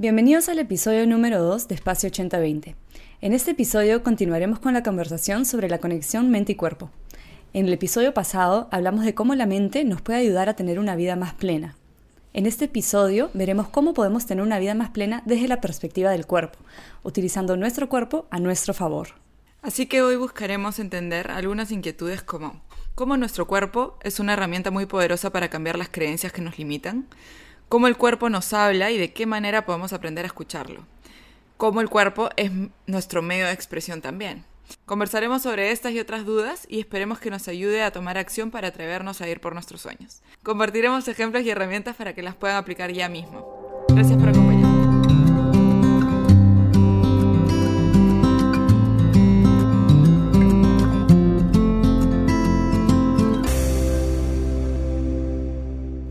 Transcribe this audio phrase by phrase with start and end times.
[0.00, 2.76] Bienvenidos al episodio número 2 de Espacio 8020.
[3.20, 6.92] En este episodio continuaremos con la conversación sobre la conexión mente y cuerpo.
[7.52, 10.94] En el episodio pasado hablamos de cómo la mente nos puede ayudar a tener una
[10.94, 11.74] vida más plena.
[12.32, 16.26] En este episodio veremos cómo podemos tener una vida más plena desde la perspectiva del
[16.26, 16.60] cuerpo,
[17.02, 19.08] utilizando nuestro cuerpo a nuestro favor.
[19.62, 22.62] Así que hoy buscaremos entender algunas inquietudes como
[22.94, 27.08] cómo nuestro cuerpo es una herramienta muy poderosa para cambiar las creencias que nos limitan,
[27.68, 30.84] cómo el cuerpo nos habla y de qué manera podemos aprender a escucharlo,
[31.56, 32.50] cómo el cuerpo es
[32.86, 34.44] nuestro medio de expresión también.
[34.84, 38.68] Conversaremos sobre estas y otras dudas y esperemos que nos ayude a tomar acción para
[38.68, 40.22] atrevernos a ir por nuestros sueños.
[40.42, 43.86] Compartiremos ejemplos y herramientas para que las puedan aplicar ya mismo.
[43.88, 44.17] Gracias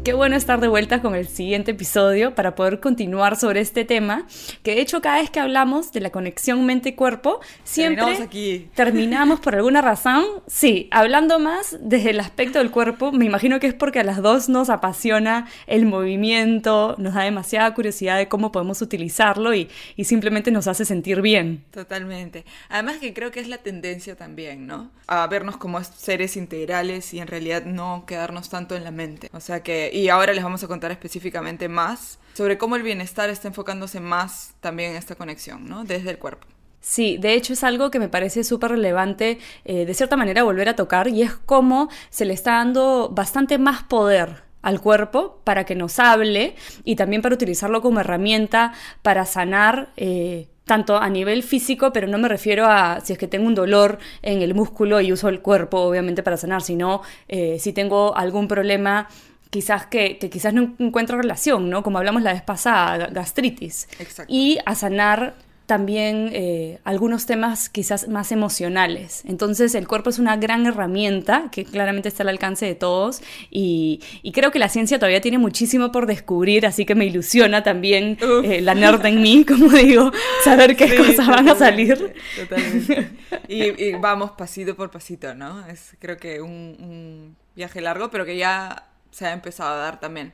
[0.08, 4.26] Qué bueno estar de vuelta con el siguiente episodio para poder continuar sobre este tema,
[4.64, 8.70] que de hecho cada vez que hablamos de la conexión mente-cuerpo, siempre Terminamos aquí.
[8.74, 13.68] terminamos por alguna razón, sí, hablando más desde el aspecto del cuerpo, me imagino que
[13.68, 18.54] es porque a las dos nos apasiona el movimiento, nos da demasiada curiosidad de cómo
[18.54, 21.66] podemos utilizarlo y, y simplemente nos hace sentir bien.
[21.72, 22.46] Totalmente.
[22.70, 24.90] Además que creo que es la tendencia también, ¿no?
[25.08, 29.28] A vernos como seres integrales y en realidad no quedarnos tanto en la mente.
[29.34, 33.32] O sea que, y ahora les vamos a contar específicamente más sobre cómo el bienestar
[33.32, 35.86] está enfocándose más también en esta conexión, ¿no?
[35.86, 36.46] Desde el cuerpo.
[36.80, 40.70] Sí, de hecho es algo que me parece súper relevante eh, de cierta manera volver
[40.70, 45.66] a tocar y es cómo se le está dando bastante más poder al cuerpo para
[45.66, 49.90] que nos hable y también para utilizarlo como herramienta para sanar.
[49.98, 53.56] Eh, tanto a nivel físico, pero no me refiero a si es que tengo un
[53.56, 58.16] dolor en el músculo y uso el cuerpo obviamente para sanar, sino eh, si tengo
[58.16, 59.08] algún problema
[59.50, 61.84] quizás que, que, quizás no encuentro relación, ¿no?
[61.84, 63.88] Como hablamos la vez pasada, gastritis.
[64.00, 64.32] Exacto.
[64.34, 65.36] Y a sanar
[65.68, 69.22] también eh, algunos temas quizás más emocionales.
[69.26, 73.22] Entonces el cuerpo es una gran herramienta que claramente está al alcance de todos
[73.52, 77.64] y, y creo que la ciencia todavía tiene muchísimo por descubrir, así que me ilusiona
[77.64, 80.12] también eh, la nerd en mí, como digo,
[80.44, 82.14] saber qué Sí, cosas van a salir.
[82.40, 83.10] Totalmente.
[83.50, 85.68] Y, y vamos pasito por pasito, ¿no?
[85.68, 90.00] Es creo que un, un viaje largo, pero que ya se ha empezado a dar
[90.00, 90.34] también.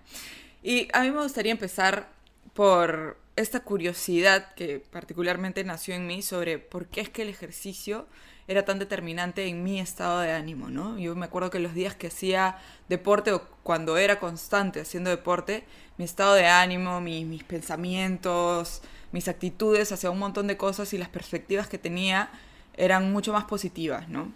[0.62, 2.10] Y a mí me gustaría empezar
[2.54, 8.06] por esta curiosidad que particularmente nació en mí sobre por qué es que el ejercicio
[8.48, 10.98] era tan determinante en mi estado de ánimo, ¿no?
[11.00, 12.58] Yo me acuerdo que los días que hacía
[12.90, 15.64] deporte o cuando era constante haciendo deporte,
[15.98, 20.98] mi estado de ánimo, mi, mis pensamientos, mis actitudes hacia un montón de cosas y
[20.98, 22.30] las perspectivas que tenía
[22.76, 24.32] eran mucho más positivas, ¿no?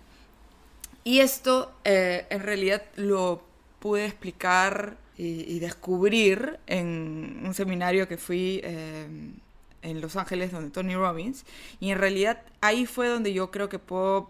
[1.03, 3.46] Y esto eh, en realidad lo
[3.87, 9.07] pude explicar y, descubrir en un seminario que fui eh,
[9.81, 11.45] en Los Ángeles, donde Tony Robbins,
[11.79, 14.29] y en realidad ahí fue donde yo creo que puedo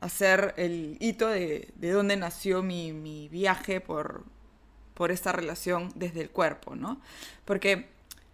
[0.00, 4.24] hacer el hito de, de dónde nació mi, mi viaje por,
[4.94, 7.00] por esta relación desde el cuerpo, ¿no?
[7.44, 7.86] Porque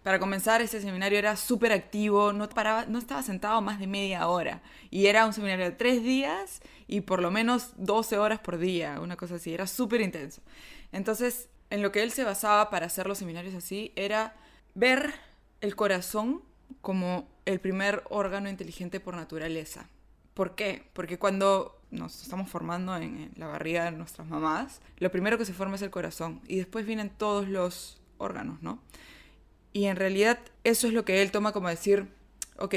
[0.05, 2.47] para comenzar, ese seminario era súper activo, no,
[2.87, 4.61] no estaba sentado más de media hora.
[4.91, 8.99] Y era un seminario de tres días y por lo menos 12 horas por día,
[9.01, 9.51] una cosa así.
[9.51, 10.43] Era súper intenso.
[10.91, 14.35] Entonces, en lo que él se basaba para hacer los seminarios así, era
[14.75, 15.11] ver
[15.61, 16.43] el corazón
[16.81, 19.89] como el primer órgano inteligente por naturaleza.
[20.35, 20.87] ¿Por qué?
[20.93, 25.53] Porque cuando nos estamos formando en la barriga de nuestras mamás, lo primero que se
[25.53, 28.83] forma es el corazón y después vienen todos los órganos, ¿no?
[29.75, 32.07] Y en realidad eso es lo que él toma como decir,
[32.57, 32.75] ok,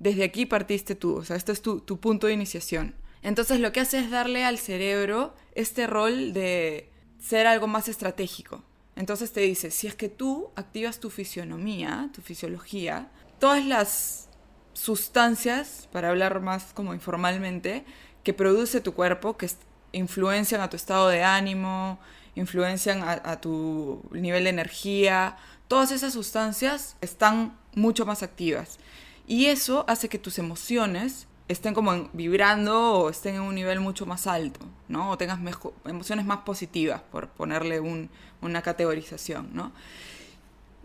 [0.00, 2.96] desde aquí partiste tú, o sea, este es tu, tu, punto de iniciación.
[3.22, 6.90] Entonces lo que hace es darle al cerebro este rol de
[7.20, 8.64] ser algo más estratégico.
[8.96, 14.28] Entonces te dice, si es que tú activas tu fisionomía, tu fisiología, todas las
[14.72, 17.84] sustancias, para hablar más como informalmente,
[18.24, 19.48] que produce tu cuerpo, que
[19.92, 22.00] influencian a tu estado de ánimo,
[22.34, 25.36] influencian a, a tu nivel de energía,
[25.70, 28.80] todas esas sustancias están mucho más activas.
[29.28, 34.04] Y eso hace que tus emociones estén como vibrando o estén en un nivel mucho
[34.04, 34.58] más alto,
[34.88, 35.10] ¿no?
[35.10, 35.38] O tengas
[35.84, 39.70] emociones más positivas, por ponerle un, una categorización, ¿no?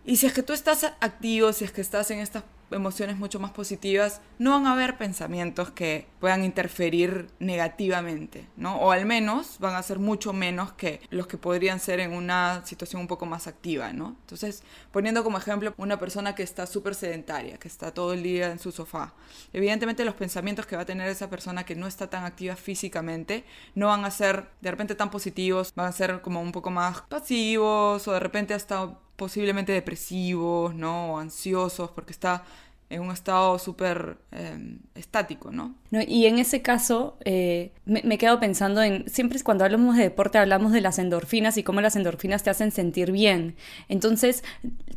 [0.05, 3.39] Y si es que tú estás activo, si es que estás en estas emociones mucho
[3.39, 8.77] más positivas, no van a haber pensamientos que puedan interferir negativamente, ¿no?
[8.77, 12.65] O al menos van a ser mucho menos que los que podrían ser en una
[12.65, 14.15] situación un poco más activa, ¿no?
[14.21, 18.51] Entonces, poniendo como ejemplo una persona que está súper sedentaria, que está todo el día
[18.51, 19.13] en su sofá,
[19.53, 23.45] evidentemente los pensamientos que va a tener esa persona que no está tan activa físicamente
[23.73, 27.01] no van a ser de repente tan positivos, van a ser como un poco más
[27.01, 31.13] pasivos o de repente hasta posiblemente depresivos, ¿no?
[31.13, 32.43] O ansiosos, porque está
[32.89, 35.75] en un estado súper em, estático, ¿no?
[35.89, 36.01] ¿no?
[36.07, 40.37] Y en ese caso, eh, me, me, quedo pensando en, siempre cuando hablamos de deporte
[40.37, 43.55] hablamos de las endorfinas y cómo las endorfinas te hacen sentir bien.
[43.89, 44.43] Entonces,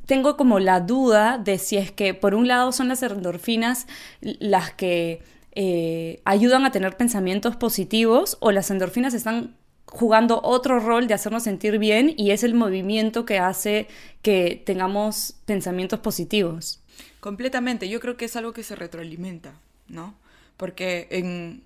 [0.07, 3.87] tengo como la duda de si es que, por un lado, son las endorfinas
[4.21, 5.23] las que
[5.53, 9.57] eh, ayudan a tener pensamientos positivos o las endorfinas están
[9.91, 13.89] jugando otro rol de hacernos sentir bien y es el movimiento que hace
[14.23, 16.81] que tengamos pensamientos positivos.
[17.21, 19.55] Completamente, yo creo que es algo que se retroalimenta,
[19.89, 20.15] ¿no?
[20.57, 21.63] Porque en,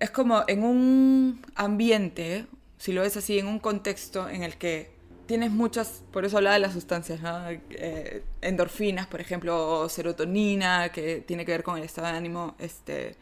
[0.00, 2.46] es como en un ambiente,
[2.78, 4.90] si lo ves así, en un contexto en el que
[5.26, 7.50] tienes muchas, por eso hablaba de las sustancias, ¿no?
[7.50, 13.14] Eh, endorfinas, por ejemplo, serotonina, que tiene que ver con el estado de ánimo este,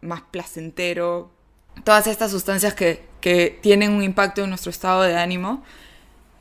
[0.00, 1.37] más placentero.
[1.84, 5.62] Todas estas sustancias que, que tienen un impacto en nuestro estado de ánimo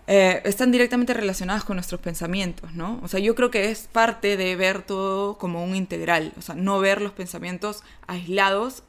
[0.10, 3.02] eh, están directamente relacionadas con nuestros pensamientos, ¿no?
[3.04, 6.56] O sea, yo creo que es parte de ver todo como un integral, o sea,
[6.56, 8.84] no ver los pensamientos aislados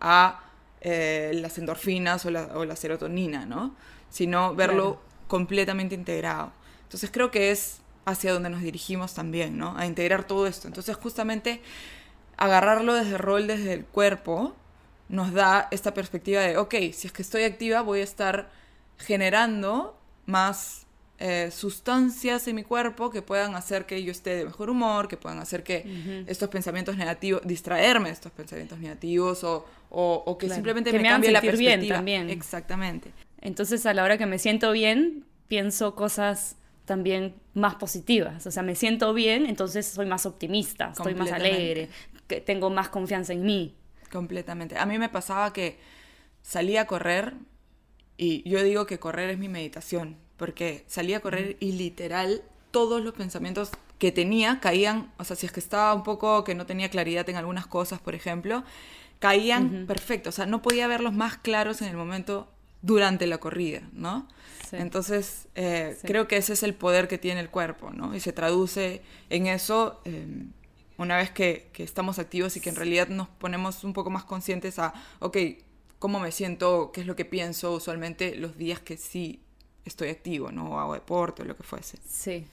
[0.00, 0.40] a
[0.80, 3.76] eh, las endorfinas o la, o la, serotonina, ¿no?
[4.10, 6.52] Sino verlo completamente integrado.
[6.82, 9.76] Entonces creo que es hacia donde nos dirigimos también, ¿no?
[9.76, 10.66] A integrar todo esto.
[10.66, 11.62] Entonces justamente
[12.36, 14.56] agarrarlo desde el rol, desde el cuerpo,
[15.08, 18.50] nos da esta perspectiva de, ok, si es que estoy activa, voy a estar
[18.98, 20.86] generando más
[21.18, 25.16] eh, sustancias en mi cuerpo que puedan hacer que yo esté de mejor humor, que
[25.16, 30.92] puedan hacer que estos pensamientos negativos, distraerme de estos pensamientos negativos o, o, que simplemente
[30.92, 31.76] me, cambie la perspectiva.
[31.76, 32.30] Bien también.
[32.30, 33.12] Exactamente.
[33.40, 38.46] Entonces a la hora que me siento bien, pienso cosas también más positivas.
[38.46, 41.88] O sea, me siento bien, entonces soy más optimista, estoy más alegre,
[42.26, 43.74] que tengo más confianza en mí.
[44.16, 44.78] Completamente.
[44.78, 45.78] A mí me pasaba que
[46.40, 47.34] salía a correr
[48.16, 53.02] y yo digo que correr es mi meditación, porque salía a correr y literal todos
[53.02, 56.64] los pensamientos que tenía caían, o sea, si es que estaba un poco que no
[56.64, 58.64] tenía claridad en algunas cosas, por ejemplo,
[59.18, 62.48] caían perfecto, o sea, no podía verlos más claros en el momento
[62.80, 64.28] durante la corrida, ¿no?
[64.72, 68.14] Entonces, eh, creo que ese es el poder que tiene el cuerpo, ¿no?
[68.14, 70.52] Y se traduce en eso em,
[70.98, 74.24] una vez que, que, estamos activos y que en realidad nos ponemos un poco más
[74.24, 75.36] conscientes a, ok,
[75.98, 79.40] cómo me siento, qué es lo que pienso usualmente los días que sí
[79.84, 80.72] estoy activo, ¿no?
[80.72, 81.98] O hago deporte o lo que fuese.
[82.08, 82.46] Sí.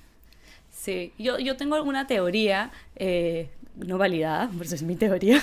[0.71, 5.41] Sí, yo, yo tengo una teoría, eh, no validada, por eso es mi teoría,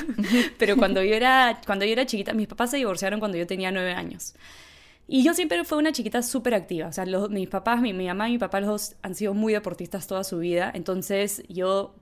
[0.58, 3.70] pero cuando yo, era, cuando yo era chiquita, mis papás se divorciaron cuando yo tenía
[3.70, 4.34] nueve años.
[5.12, 6.86] Y yo siempre fui una chiquita súper activa.
[6.86, 9.34] O sea, los, mis papás, mi, mi, mamá y mi papá, los dos han sido
[9.34, 10.70] muy deportistas toda su vida.
[10.72, 11.96] Entonces, yo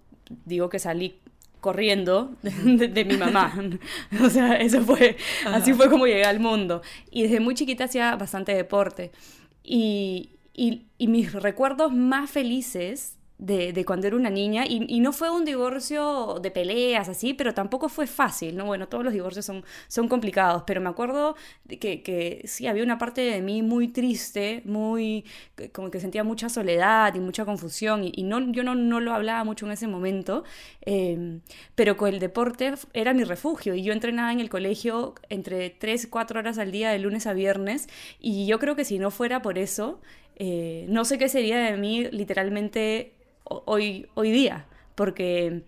[0.45, 1.19] digo que salí
[1.61, 3.53] corriendo de, mi mamá.
[4.23, 5.17] o sea, eso fue,
[5.47, 6.83] así fue como llegué al mundo.
[7.11, 9.11] Y desde muy chiquita hacía bastante deporte.
[9.63, 15.31] Y, y, y mis recuerdos más felices de, cuando era una niña y, no fue
[15.31, 18.67] un divorcio de peleas así, pero tampoco fue fácil, ¿no?
[18.67, 21.37] Bueno, todos los divorcios son, son complicados, pero me acuerdo
[21.69, 25.25] que, que sí, había una parte de mí muy triste, muy,
[25.73, 29.45] como que sentía mucha soledad y mucha confusión y, no, yo no, no, lo hablaba
[29.45, 30.43] mucho en ese momento,
[30.81, 31.41] em,
[31.77, 36.05] pero con el deporte era mi refugio y yo entrenaba en el colegio entre 3
[36.05, 37.89] y 4 horas al día de lunes a viernes
[38.19, 40.01] y yo creo que si no fuera por eso,
[40.37, 43.18] eh, no sé qué sería de mí literalmente
[43.49, 45.63] hoy, hoy día, porque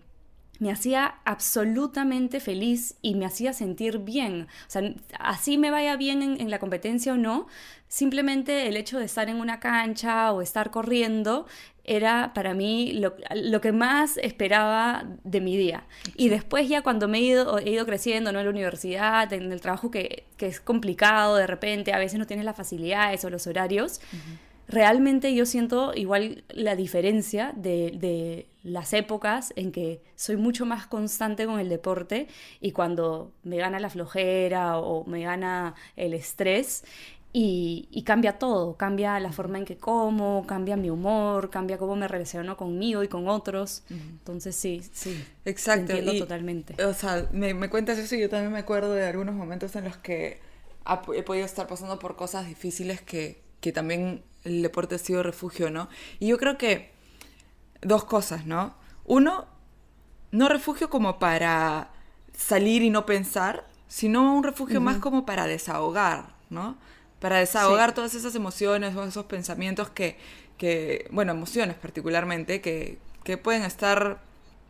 [0.61, 4.47] me hacía absolutamente feliz y me hacía sentir bien.
[4.67, 7.47] O sea, así me vaya bien en, la competencia o no,
[7.87, 11.47] simplemente el hecho de estar en una cancha o estar corriendo
[11.83, 15.87] era para mí lo, que más esperaba de mi día.
[16.15, 18.37] Y después ya cuando me he ido, he ido creciendo ¿no?
[18.37, 22.45] en la universidad, en el trabajo que, es complicado de repente, a veces no tienes
[22.45, 23.99] las facilidades o los horarios
[24.71, 31.47] realmente yo siento igual la diferencia de, las épocas en que soy mucho más constante
[31.47, 32.27] con el deporte
[32.59, 36.83] y cuando me gana la flojera o me gana el estrés
[37.33, 42.07] y, cambia todo, cambia la forma en que como, cambia mi humor, cambia cómo me
[42.07, 43.83] relaciono conmigo y con otros.
[43.89, 45.23] Entonces sí, sí.
[45.45, 45.93] Exacto.
[45.93, 46.83] entiendo totalmente.
[46.83, 49.85] O sea, me, me, cuentas eso y yo también me acuerdo de algunos momentos en
[49.85, 50.39] los que
[51.15, 55.69] he podido estar pasando por cosas difíciles que, que también el deporte ha sido refugio,
[55.69, 55.89] ¿no?
[56.19, 56.91] Y yo creo que
[57.81, 58.75] dos cosas, ¿no?
[59.05, 59.45] Uno,
[60.31, 61.89] no refugio como para
[62.33, 66.77] salir y no pensar, sino un refugio más como para desahogar, ¿no?
[67.19, 70.17] Para desahogar todas esas emociones o esos pensamientos que,
[70.57, 74.21] que bueno, emociones particularmente, que, que pueden estar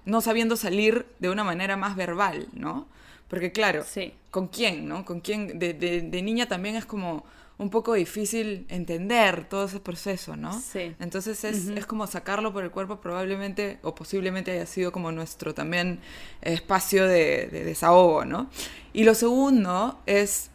[0.06, 2.88] no sabiendo salir de una manera más verbal, ¿no?
[3.28, 3.86] Porque claro,
[4.32, 5.06] ¿con quién, no?
[5.06, 5.60] ¿Con quién?
[5.60, 7.24] De, de, de niña también es como
[7.62, 10.60] un poco difícil entender todo ese proceso, ¿no?
[10.60, 10.96] Sí.
[11.00, 15.54] Entonces es, es como sacarlo por el cuerpo probablemente o posiblemente haya sido como nuestro
[15.54, 16.00] también
[16.42, 18.50] espacio de, de desahogo, ¿no?
[18.94, 20.50] Y lo segundo es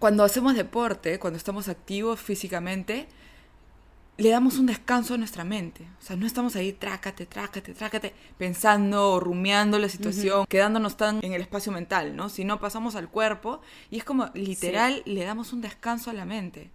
[0.00, 3.06] cuando hacemos deporte, cuando estamos activos físicamente,
[4.22, 5.84] le damos un descanso a nuestra mente.
[6.00, 11.18] O sea, no estamos ahí trácate, trácate, trácate, pensando o rumiando la situación, quedándonos tan
[11.24, 12.28] en el espacio mental, ¿no?
[12.28, 13.60] Sino pasamos al cuerpo
[13.90, 16.70] y es como literal le damos un descanso a la mente.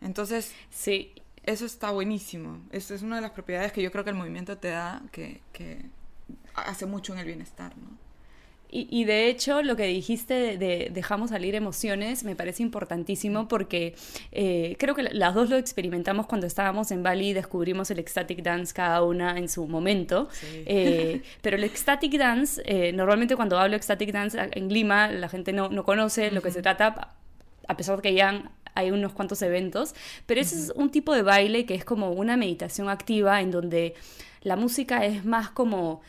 [0.00, 1.12] Entonces, sí.
[1.42, 2.60] eso está buenísimo.
[2.70, 5.42] Eso es una de las propiedades que yo creo que el movimiento te da que,
[5.52, 5.84] que
[6.54, 8.07] hace mucho en el bienestar, ¿no?
[8.70, 13.94] Y, de hecho, lo que dijiste de, dejamos salir emociones me parece importantísimo porque
[14.30, 18.42] eh, creo que las dos lo experimentamos cuando estábamos en Bali y descubrimos el ecstatic
[18.42, 20.28] dance cada una en su momento.
[20.44, 25.54] Eh, pero el ecstatic dance, eh, normalmente cuando hablo ecstatic dance en Lima, la gente
[25.54, 27.14] no, no conoce lo que se trata,
[27.66, 29.94] a pesar de que ya hay unos cuantos eventos,
[30.26, 33.94] pero ese es un tipo de baile que es como una meditación activa en donde
[34.42, 36.00] la música es más como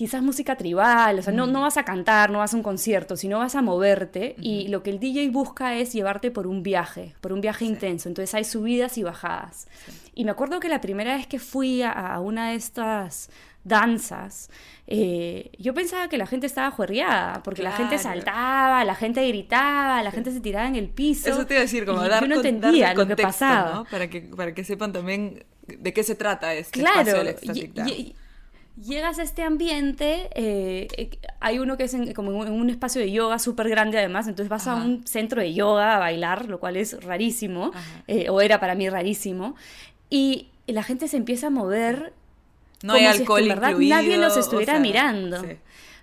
[0.00, 3.18] quizás música tribal, o sea, no, no vas a cantar, no vas a un concierto,
[3.18, 7.14] sino vas a moverte y lo que el DJ busca es llevarte por un viaje,
[7.20, 9.68] por un viaje intenso, entonces hay subidas y bajadas.
[10.14, 13.28] Y me acuerdo que la primera vez que fui a, una de estas
[13.62, 14.48] danzas,
[14.86, 20.02] eh, yo pensaba que la gente estaba juerreada, porque la gente saltaba, la gente gritaba,
[20.02, 21.28] la gente se tiraba en el piso.
[21.28, 23.84] Eso te iba a decir, como dar, yo no entendía lo que pasaba.
[23.90, 28.14] Para, que, para que sepan también de qué se trata este claro, espacio del
[28.84, 31.10] llegas a este ambiente, eh, eh,
[31.40, 34.66] hay uno que es como en un espacio de yoga súper grande además, entonces vas
[34.66, 37.72] a un centro de yoga a bailar, lo cual es rarísimo,
[38.06, 39.54] eh, o era para mí rarísimo,
[40.08, 42.12] y la gente se empieza a mover.
[42.82, 45.44] No hay alcohol verdad nadie los estuviera mirando.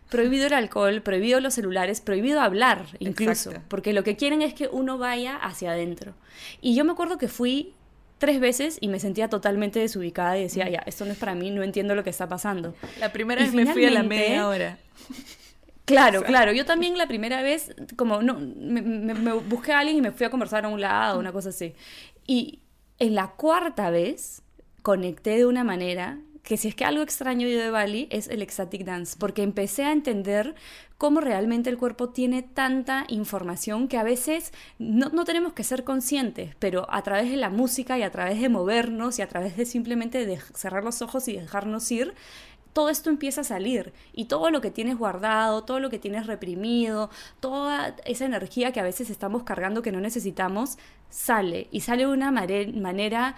[0.09, 4.69] Prohibido el alcohol, prohibido los celulares, prohibido hablar incluso, porque lo que quieren es que
[4.71, 6.13] uno vaya hacia adentro.
[6.61, 7.73] Y yo me acuerdo que fui
[8.17, 11.51] tres veces y me sentía totalmente desubicada y decía, ya, esto no es para mí,
[11.51, 12.75] no entiendo lo que está pasando.
[12.99, 14.77] La primera vez me fui a la media hora.
[15.85, 16.51] Claro, claro.
[16.51, 20.29] Yo también la primera vez, como, no, me, busqué a alguien y me fui a
[20.29, 21.75] conversar a un lado, una cosa así.
[22.25, 22.59] Y
[22.99, 24.41] en la cuarta vez
[24.81, 28.41] conecté de una manera que si es que algo extraño yo de Bali es el
[28.41, 30.55] ecstatic dance, porque empecé a entender
[30.97, 36.55] cómo realmente el cuerpo tiene tanta información que a veces no, tenemos que ser conscientes,
[36.57, 39.65] pero a través de la música y a través de movernos y a través de
[39.65, 42.13] simplemente cerrar los ojos y dejarnos ir,
[42.71, 43.91] todo esto empieza a salir.
[44.13, 48.79] Y todo lo que tienes guardado, todo lo que tienes reprimido, toda esa energía que
[48.79, 50.77] a veces estamos cargando que no necesitamos,
[51.09, 51.67] sale.
[51.71, 53.35] Y sale de una manera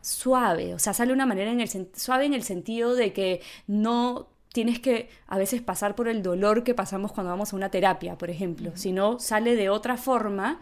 [0.00, 4.28] suave, o sea, sale una manera en el suave en el sentido de que no
[4.52, 8.16] tienes que a veces pasar por el dolor que pasamos cuando vamos a una terapia,
[8.16, 10.60] por ejemplo, sino sale de otra forma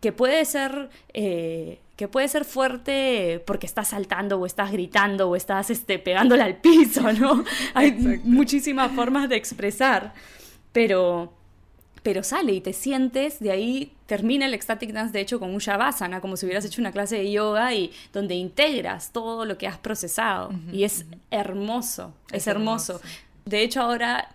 [0.00, 5.34] que puede ser eh, que puede ser fuerte porque estás saltando o estás gritando o
[5.34, 7.44] estás este, pegándole al piso, ¿no?
[7.74, 10.14] Hay muchísimas formas de expresar,
[10.72, 11.32] pero
[12.08, 15.58] pero sale y te sientes, de ahí termina el ecstatic dance de hecho con un
[15.58, 19.66] shavasana, como si hubieras hecho una clase de yoga y donde integras todo lo que
[19.66, 23.02] has procesado y es hermoso, es, hermoso.
[23.44, 24.30] De hecho ahora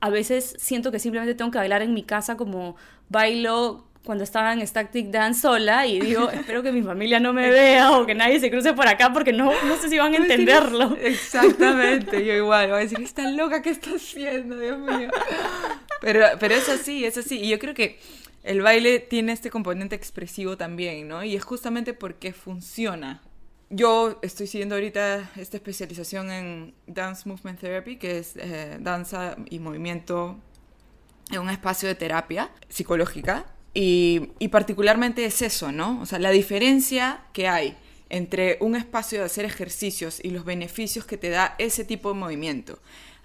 [0.00, 2.76] a veces siento que simplemente tengo que bailar en mi casa como
[3.10, 7.50] bailo cuando estaba en Static Dance sola y digo, espero que mi familia no me
[7.50, 10.16] vea o que nadie se cruce por acá porque no, no sé si van a
[10.16, 10.96] entenderlo.
[10.98, 14.58] Exactamente, yo igual, voy a decir, está loca, ¿qué está haciendo?
[14.58, 15.10] Dios mío.
[16.00, 17.40] Pero, pero es así, es así.
[17.40, 17.98] Y yo creo que
[18.42, 21.22] el baile tiene este componente expresivo también, ¿no?
[21.22, 23.22] Y es justamente porque funciona.
[23.68, 29.58] Yo estoy siguiendo ahorita esta especialización en Dance Movement Therapy, que es eh, danza y
[29.60, 30.38] movimiento
[31.30, 36.00] en un espacio de terapia psicológica y, particularmente es eso, ¿no?
[36.00, 37.76] O sea, la diferencia que hay
[38.08, 42.18] entre un espacio de hacer ejercicios y los beneficios que te da ese tipo de
[42.18, 42.80] movimiento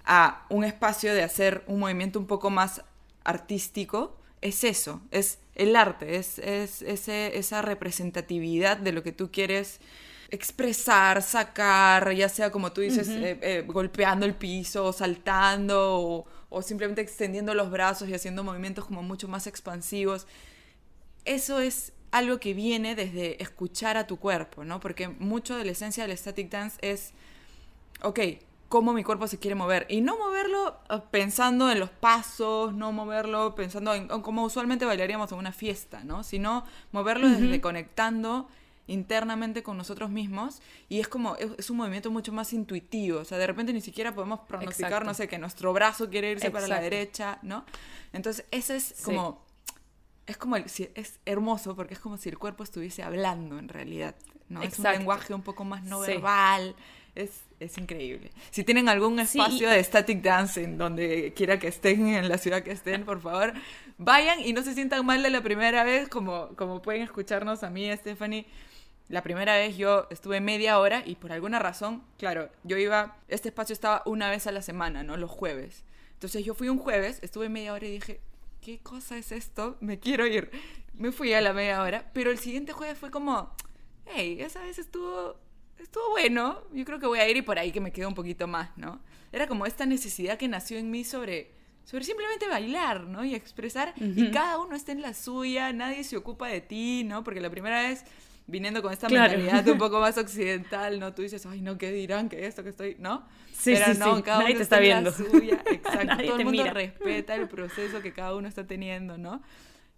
[0.06, 2.82] a un espacio de hacer un movimiento un poco más
[3.24, 9.80] artístico, es eso, es el arte, es, esa representatividad de lo que tú quieres
[10.30, 16.62] expresar, sacar, ya sea como tú dices, eh, eh, golpeando el piso, saltando o, o
[16.62, 20.26] simplemente extendiendo los brazos y haciendo movimientos como mucho más expansivos.
[21.24, 24.80] Eso es algo que viene desde escuchar a tu cuerpo, ¿no?
[24.80, 27.12] Porque mucho de la esencia del static dance es,
[28.02, 28.20] ok,
[28.68, 29.86] cómo mi cuerpo se quiere mover.
[29.88, 35.32] Y no moverlo eh, pensando en los pasos, no moverlo pensando en, cómo usualmente bailaríamos
[35.32, 36.22] en una fiesta, ¿no?
[36.22, 38.48] Sino moverlo desde conectando
[38.88, 43.36] internamente con nosotros mismos y es como, es, un movimiento mucho más intuitivo, o sea,
[43.36, 46.80] de repente ni siquiera podemos pronosticar, no sé, que nuestro brazo quiere irse para la
[46.80, 47.64] derecha, ¿no?
[48.12, 49.44] Entonces, ese es como
[50.26, 54.14] es como, el, es hermoso porque es como si el cuerpo estuviese hablando en realidad,
[54.48, 54.62] ¿no?
[54.62, 56.74] Es un lenguaje un poco más no verbal,
[57.16, 58.30] es, es, increíble.
[58.50, 62.72] Si tienen algún espacio de static dancing donde quiera que estén, en la ciudad que
[62.72, 63.54] estén, por favor,
[63.98, 67.70] vayan y no se sientan mal de la primera vez, como, como pueden escucharnos a
[67.70, 68.46] mí, Stephanie.
[69.08, 73.48] La primera vez yo estuve media hora y por alguna razón, claro, yo iba, este
[73.48, 75.16] espacio estaba una vez a la semana, ¿no?
[75.16, 75.84] Los jueves.
[76.14, 78.20] Entonces yo fui un jueves, estuve media hora y dije,
[78.60, 79.76] ¿qué cosa es esto?
[79.80, 80.50] Me quiero ir.
[80.94, 83.54] Me fui a la media hora, pero el siguiente jueves fue como,
[84.06, 85.36] hey, esa vez estuvo,
[85.78, 88.14] estuvo bueno, yo creo que voy a ir y por ahí que me quedo un
[88.14, 89.00] poquito más, ¿no?
[89.32, 91.50] Era como esta necesidad que nació en mí sobre,
[91.84, 93.24] sobre simplemente bailar, ¿no?
[93.24, 97.24] Y expresar, y cada uno está en la suya, nadie se ocupa de ti, ¿no?
[97.24, 98.04] Porque la primera vez
[98.46, 101.12] viniendo con esta mentalidad un poco más occidental, ¿no?
[101.12, 102.28] Tú dices, ay, no, ¿qué dirán?
[102.28, 102.62] ¿Qué esto?
[102.62, 102.96] ¿Qué estoy?
[102.98, 103.26] ¿No?
[103.52, 105.10] Sí, Pero sí, no, cada Nadie uno te está, viendo.
[105.10, 105.62] En la suya.
[105.70, 106.24] Exacto.
[106.24, 109.42] Todo el mundo respeta el proceso que cada uno está teniendo, ¿no?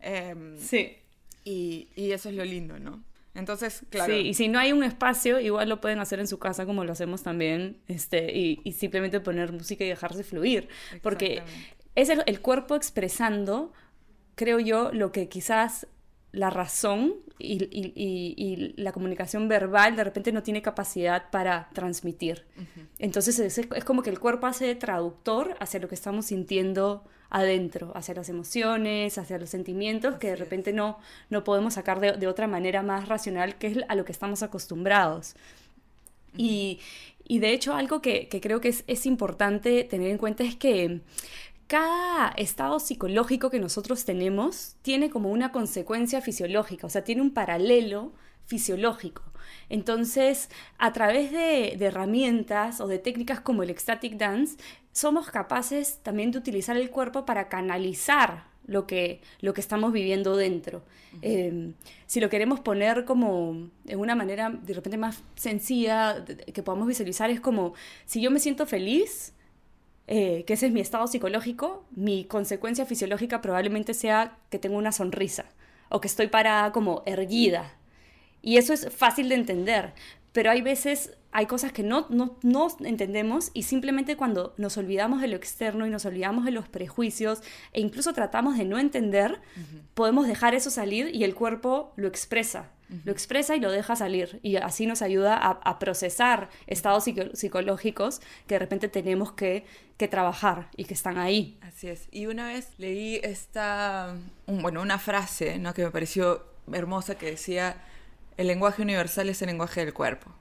[0.01, 0.97] Em, sí.
[1.45, 3.03] Y, y, eso es lo lindo, ¿no?
[3.39, 4.13] Entonces, claro.
[4.13, 6.85] Sí, y si no hay un espacio, igual lo pueden hacer en su casa como
[6.85, 10.69] lo hacemos también, este, y, y simplemente poner música y dejarse fluir.
[11.03, 11.43] Porque
[11.95, 13.73] es el, el cuerpo expresando,
[14.35, 15.87] creo yo, lo que quizás
[16.33, 22.47] la razón y, la comunicación verbal de repente no tiene capacidad para transmitir.
[22.99, 28.15] Entonces es, como que el cuerpo hace traductor hacia lo que estamos sintiendo adentro, hacia
[28.15, 30.99] las emociones, hacia los sentimientos que de repente no,
[31.31, 35.35] no podemos sacar de, otra manera más racional que es a lo que estamos acostumbrados.
[36.37, 36.81] y,
[37.29, 41.01] de hecho algo que, creo que es, es importante tener en cuenta es que
[41.67, 47.33] cada estado psicológico que nosotros tenemos tiene como una consecuencia fisiológica, o sea, tiene un
[47.33, 48.13] paralelo
[48.47, 49.23] fisiológico.
[49.71, 50.49] Entonces,
[50.79, 54.57] a través de, herramientas o de técnicas como el ecstatic dance,
[54.93, 60.37] somos capaces también de utilizar el cuerpo para canalizar lo que, lo que estamos viviendo
[60.37, 60.83] dentro.
[61.23, 61.75] Em,
[62.07, 67.31] si lo queremos poner como en una manera de repente más sencilla que podamos visualizar,
[67.31, 69.33] es como si yo me siento feliz,
[70.07, 74.91] eh, que ese es mi estado psicológico, mi consecuencia fisiológica probablemente sea que tengo una
[74.91, 75.45] sonrisa
[75.91, 77.75] o que estoy parada como erguida.
[78.43, 79.95] Y eso es fácil de entender,
[80.33, 85.21] pero hay veces, hay cosas que no, no, no, entendemos y simplemente cuando nos olvidamos
[85.21, 89.41] de lo externo y nos olvidamos de los prejuicios e incluso tratamos de no entender,
[89.95, 92.71] podemos dejar eso salir y el cuerpo lo expresa
[93.05, 94.41] lo expresa y lo deja salir.
[94.43, 99.67] Y así nos ayuda a, procesar estados psicológicos que de repente tenemos que,
[100.11, 101.59] trabajar y que están ahí.
[101.61, 102.09] Así es.
[102.13, 104.15] Y una vez leí esta,
[104.47, 105.75] bueno, una frase ¿no?
[105.75, 107.83] que me pareció hermosa que decía,
[108.39, 110.33] el lenguaje universal es el lenguaje del cuerpo.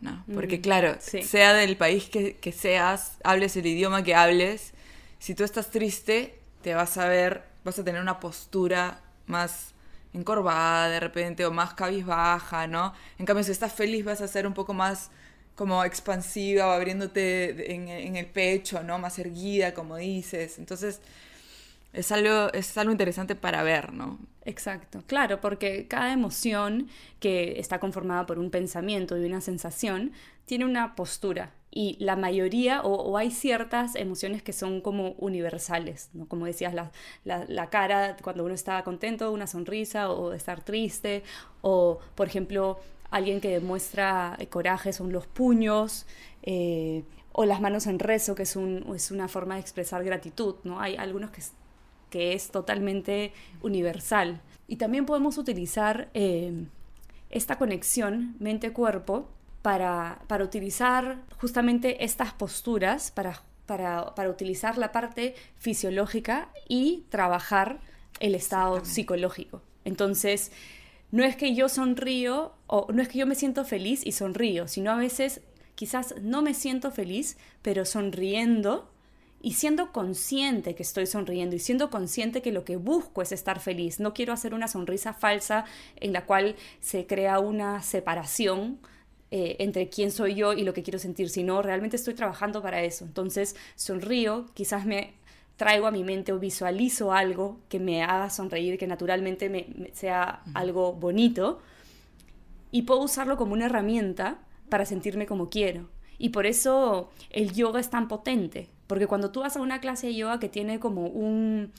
[0.00, 0.24] ¿no?
[0.32, 4.72] Porque mm, claro, sea del país que, que seas, hables el idioma que hables,
[5.18, 9.74] si tú estás triste, te vas a ver, vas a tener una postura más
[10.14, 12.94] encorvada de repente o más cabizbaja, ¿no?
[13.18, 15.10] En cambio, si estás feliz vas a ser un poco más
[15.54, 18.98] como expansiva o abriéndote en, el pecho, ¿no?
[18.98, 20.58] Más erguida, como dices.
[20.58, 21.00] Entonces,
[21.94, 24.18] es algo, es algo interesante para ver, ¿no?
[24.44, 30.12] Exacto, claro, porque cada emoción que está conformada por un pensamiento y una sensación
[30.44, 36.26] tiene una postura y la mayoría o, hay ciertas emociones que son como universales, ¿no?
[36.28, 36.92] como decías, la,
[37.24, 41.24] la, cara cuando uno está contento, una sonrisa o estar triste,
[41.62, 42.78] o por ejemplo
[43.10, 46.06] alguien que demuestra coraje son los puños,
[46.42, 47.02] eh,
[47.32, 50.80] o las manos en rezo, que es, un, es una forma de expresar gratitud, ¿no?
[50.80, 51.42] Hay algunos que,
[52.14, 54.40] que es totalmente universal.
[54.68, 56.64] Y también podemos utilizar eh,
[57.28, 59.28] esta conexión mente-cuerpo
[59.62, 67.80] para, para utilizar justamente estas posturas, para, para, para, utilizar la parte fisiológica y trabajar
[68.20, 69.60] el estado psicológico.
[69.84, 70.52] Entonces,
[71.10, 74.68] no es que yo sonrío o no es que yo me siento feliz y sonrío,
[74.68, 75.40] sino a veces
[75.74, 78.93] quizás no me siento feliz, pero sonriendo
[79.44, 83.60] y siendo consciente que estoy sonriendo y siendo consciente que lo que busco es estar
[83.60, 84.00] feliz.
[84.00, 88.78] No quiero hacer una sonrisa falsa en la cual se crea una separación
[89.30, 92.82] eh, entre quién soy yo y lo que quiero sentir, sino realmente estoy trabajando para
[92.84, 93.04] eso.
[93.04, 95.12] Entonces sonrío, quizás me
[95.56, 100.42] traigo a mi mente o visualizo algo que me haga sonreír, que naturalmente me, sea
[100.54, 101.60] algo bonito,
[102.70, 104.38] y puedo usarlo como una herramienta
[104.70, 105.90] para sentirme como quiero.
[106.16, 110.08] Y por eso el yoga es tan potente, porque cuando tú vas a una clase
[110.08, 111.72] de yoga que tiene como un...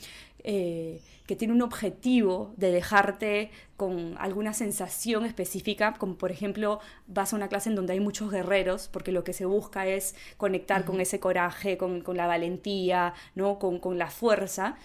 [0.43, 7.33] Eh, que tiene un objetivo de dejarte con alguna sensación específica, como por ejemplo vas
[7.33, 10.85] a una clase en donde hay muchos guerreros, porque lo que se busca es conectar
[10.85, 13.57] con ese coraje, con, la valentía, ¿no?
[13.57, 14.77] con, la fuerza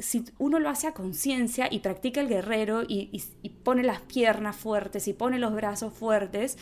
[0.00, 3.22] si uno lo hace a conciencia y practica el guerrero y,
[3.62, 6.56] pone las piernas fuertes y pone los brazos fuertes,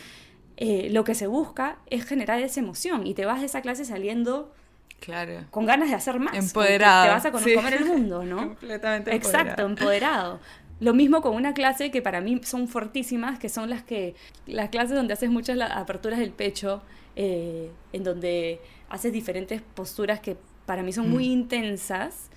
[0.61, 3.85] eh, lo que se busca es generar esa emoción y te vas de esa clase
[3.85, 4.53] saliendo
[4.99, 5.45] claro.
[5.51, 6.35] con ganas de hacer más.
[6.35, 7.05] Empoderado.
[7.05, 8.37] Te vas a comer el mundo, ¿no?
[8.49, 9.41] Completamente empoderado.
[9.45, 10.39] Exacto, empoderado.
[10.81, 14.15] Lo mismo con una clase que para mí son fortísimas, que son las que
[14.47, 16.81] las clases donde haces muchas aperturas del pecho,
[17.15, 21.31] eh, en donde haces diferentes posturas que para mí son muy mm.
[21.31, 22.29] intensas,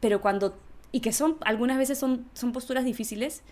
[0.00, 0.58] pero cuando
[0.90, 3.44] y que son algunas veces son, son posturas difíciles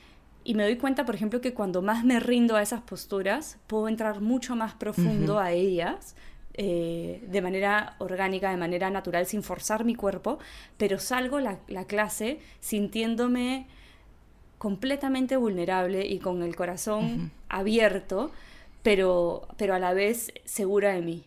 [0.45, 3.89] y me doy cuenta, por ejemplo, que cuando más me rindo a esas posturas, puedo
[3.89, 6.15] entrar mucho más profundo a ellas,
[6.53, 10.39] eh, de manera orgánica, de manera natural, sin forzar mi cuerpo,
[10.77, 13.67] pero salgo la, la clase sintiéndome
[14.59, 18.31] completamente vulnerable y con el corazón abierto,
[18.83, 21.25] pero, pero a la vez segura de mí.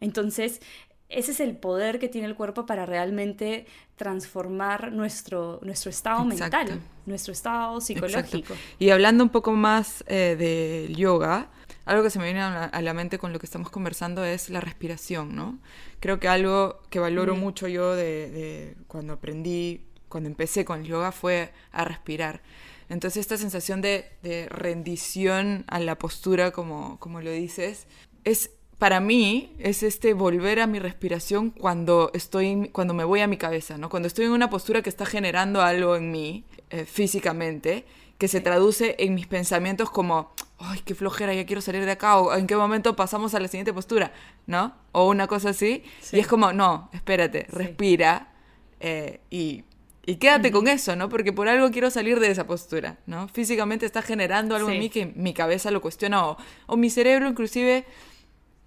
[0.00, 0.60] Entonces,
[1.08, 3.66] ese es el poder que tiene el cuerpo para realmente
[4.02, 8.52] transformar nuestro, nuestro estado mental, nuestro estado psicológico.
[8.80, 11.50] Y hablando un poco más eh, del yoga,
[11.84, 14.60] algo que se me viene a la, mente con lo que estamos conversando es la
[14.60, 15.60] respiración, ¿no?
[16.00, 21.12] Creo que algo que valoro mucho yo de, cuando aprendí, cuando empecé con el yoga
[21.12, 22.42] fue a respirar.
[22.88, 27.86] Entonces esta sensación de, de rendición a la postura, como, como lo dices,
[28.24, 28.50] es
[28.82, 33.36] para mí es este volver a mi respiración cuando estoy cuando me voy a mi
[33.36, 33.88] cabeza, ¿no?
[33.88, 37.84] Cuando estoy en una postura que está generando algo en mí eh, físicamente
[38.18, 42.18] que se traduce en mis pensamientos como ay, qué flojera, ya quiero salir de acá
[42.18, 44.12] o en qué momento pasamos a la siguiente postura,
[44.48, 44.74] ¿no?
[44.90, 48.32] O una cosa así y es como no, espérate, respira
[48.80, 49.62] eh, y
[50.04, 51.08] y quédate con eso, ¿no?
[51.08, 53.28] Porque por algo quiero salir de esa postura, ¿no?
[53.28, 57.28] Físicamente está generando algo en mí que mi cabeza lo cuestiona o, o mi cerebro
[57.28, 57.86] inclusive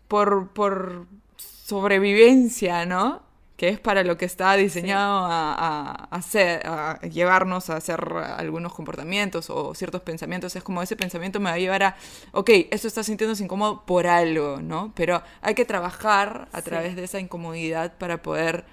[0.08, 3.24] por, por sobrevivencia, ¿no?
[3.58, 9.50] Que es para lo que está diseñado a, hacer, a llevarnos a hacer algunos comportamientos
[9.50, 10.56] o ciertos pensamientos.
[10.56, 11.96] Es como ese pensamiento me va a llevar a,
[12.34, 14.92] ok, esto está sintiéndose incómodo por algo, ¿no?
[14.96, 18.66] Pero hay que trabajar a través de esa incomodidad para poder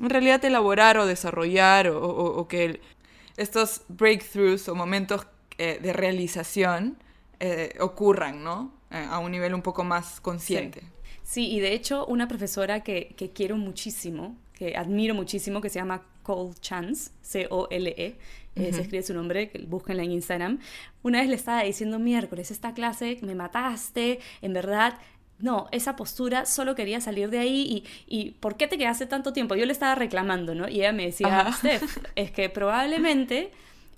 [0.00, 2.80] en realidad elaborar o desarrollar o, que
[3.36, 5.26] estos breakthroughs o momentos
[5.58, 6.98] eh, de realización
[7.40, 8.77] eh, ocurran, ¿no?
[8.90, 10.82] Eh, a un nivel un poco más consciente.
[11.22, 11.50] Sí.
[11.50, 16.02] y de hecho una profesora que, que, quiero muchísimo, que admiro muchísimo, que se llama
[16.22, 18.16] Cole Chance, C-O-L-E,
[18.56, 20.58] eh, se escribe su nombre, búsquenla en Instagram,
[21.02, 24.98] una vez le estaba diciendo miércoles, esta clase me mataste, en verdad
[25.38, 29.32] no, esa postura, solo quería salir de ahí y, y, ¿por qué te quedaste tanto
[29.32, 29.54] tiempo?
[29.54, 30.68] Yo le estaba reclamando, ¿no?
[30.68, 33.52] Y ella me decía, Steph, es que probablemente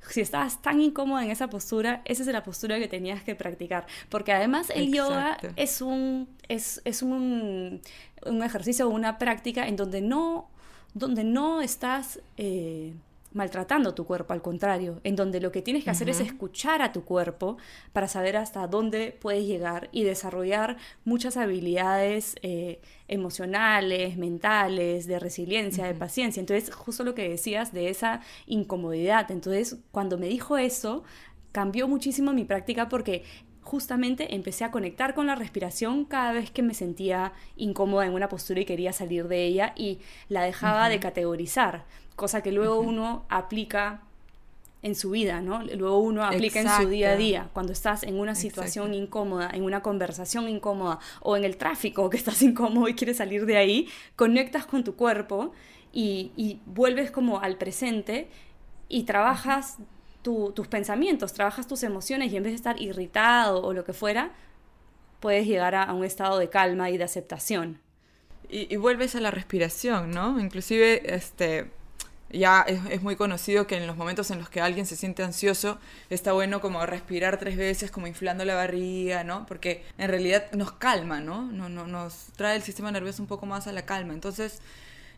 [0.08, 3.86] si estabas tan incómoda en esa postura, esa es la postura que tenías que practicar.
[4.08, 7.80] Porque además el yoga es un, es, es un,
[8.24, 10.48] un ejercicio o una práctica en donde no,
[10.94, 12.20] donde no estás...
[12.36, 12.94] Eh,
[13.32, 16.92] maltratando tu cuerpo, al contrario, en donde lo que tienes que hacer es escuchar a
[16.92, 17.58] tu cuerpo
[17.92, 25.86] para saber hasta dónde puedes llegar y desarrollar muchas habilidades eh, emocionales, mentales, de resiliencia,
[25.86, 26.40] de paciencia.
[26.40, 29.30] Entonces, justo lo que decías de esa incomodidad.
[29.30, 31.04] Entonces, cuando me dijo eso,
[31.52, 33.22] cambió muchísimo mi práctica porque
[33.62, 38.28] justamente empecé a conectar con la respiración cada vez que me sentía incómoda en una
[38.28, 41.84] postura y quería salir de ella y la dejaba de categorizar
[42.20, 44.02] cosa que luego uno aplica
[44.82, 45.62] en su vida, ¿no?
[45.62, 49.62] Luego uno aplica en su día a día, cuando estás en una situación incómoda, en
[49.62, 53.88] una conversación incómoda o en el tráfico que estás incómodo y quieres salir de ahí,
[54.16, 55.52] conectas con tu cuerpo
[55.94, 58.28] y, vuelves como al presente
[58.86, 59.78] y trabajas
[60.20, 64.32] tus pensamientos, trabajas tus emociones y en vez de estar irritado o lo que fuera,
[65.20, 67.80] puedes llegar a, a un estado de calma y de aceptación.
[68.50, 70.38] Y, y, vuelves a la respiración, ¿no?
[70.38, 71.70] Inclusive, este,
[72.32, 75.78] ya es, muy conocido que en los momentos en los que alguien se siente ansioso,
[76.10, 79.46] está bueno como respirar tres veces, como inflando la barriga, ¿no?
[79.46, 81.50] Porque en realidad nos calma, ¿no?
[81.50, 84.14] no, no nos trae el sistema nervioso un poco más a la calma.
[84.14, 84.60] Entonces,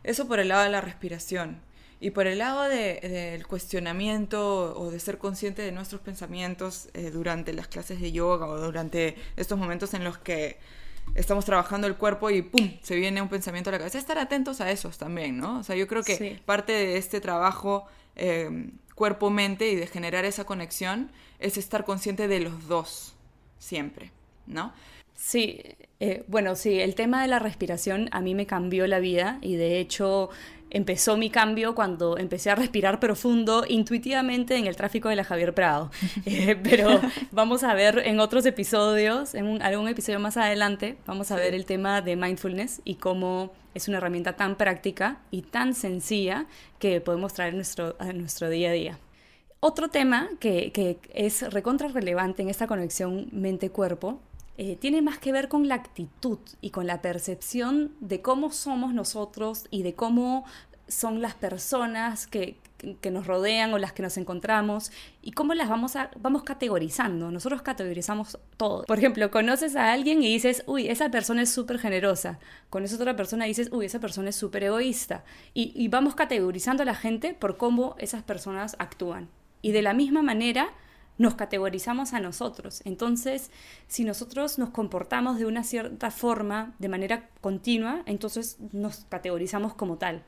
[0.03, 1.61] eso por el lado de la respiración.
[1.99, 7.53] Y por el lado del cuestionamiento o de ser consciente de nuestros pensamientos eh, durante
[7.53, 10.57] las clases de yoga o durante estos momentos en los que
[11.15, 12.71] estamos trabajando el cuerpo y ¡pum!
[12.81, 13.97] se viene un pensamiento a la cabeza.
[13.97, 15.59] Estar atentos a esos también, ¿no?
[15.59, 17.85] O sea, yo creo que parte de este trabajo
[18.15, 23.15] eh, cuerpo-mente y de generar esa conexión es estar consciente de los dos,
[23.59, 24.11] siempre,
[24.47, 24.73] ¿no?
[25.15, 25.61] Sí,
[25.99, 29.55] eh, bueno, sí, el tema de la respiración a mí me cambió la vida y
[29.55, 30.29] de hecho
[30.73, 35.53] empezó mi cambio cuando empecé a respirar profundo intuitivamente en el tráfico de la Javier
[35.53, 35.89] Prado.
[36.25, 41.35] Eh, pero vamos a ver en otros episodios, en algún episodio más adelante, vamos a
[41.35, 46.45] ver el tema de mindfulness y cómo es una herramienta tan práctica y tan sencilla
[46.79, 48.99] que podemos traer nuestro, a nuestro día a día.
[49.59, 54.19] Otro tema que, que es recontra relevante en esta conexión mente-cuerpo
[54.57, 58.93] eh, tiene más que ver con la actitud y con la percepción de cómo somos
[58.93, 60.45] nosotros y de cómo
[60.87, 62.61] son las personas que,
[63.09, 67.31] nos rodean o las que nos encontramos y cómo las vamos, a, vamos categorizando.
[67.31, 68.83] Nosotros categorizamos todo.
[68.83, 72.39] Por ejemplo, conoces a alguien y dices, uy, esa persona es súper generosa.
[72.69, 75.23] Conoces a otra persona dices, uy, esa persona es súper egoísta.
[75.53, 79.29] Y vamos categorizando a la gente por cómo esas personas actúan.
[79.61, 80.73] Y de la misma manera,
[81.17, 82.81] nos categorizamos a nosotros.
[82.85, 83.51] Entonces,
[83.87, 89.97] si nosotros nos comportamos de una cierta forma, de manera continua, entonces nos categorizamos como
[89.97, 90.23] tal.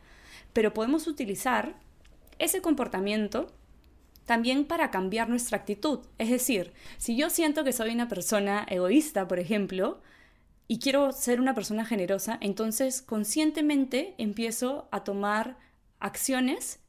[0.54, 1.76] Pero podemos utilizar
[2.40, 3.48] ese comportamiento
[4.26, 6.00] también para cambiar nuestra actitud.
[6.18, 10.02] Es decir, si yo siento que soy una persona egoísta, por ejemplo,
[10.68, 15.58] y quiero ser una persona generosa, entonces conscientemente empiezo a tomar
[16.00, 16.80] acciones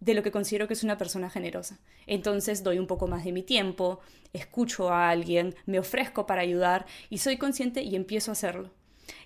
[0.00, 1.78] de lo que considero que es una persona generosa.
[2.06, 4.00] Entonces doy un poco más de mi tiempo,
[4.32, 8.70] escucho a alguien, me ofrezco para ayudar y soy consciente y empiezo a hacerlo.